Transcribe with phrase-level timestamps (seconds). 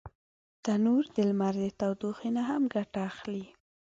[0.63, 3.43] تنور د لمر د تودوخي نه هم ګټه اخلي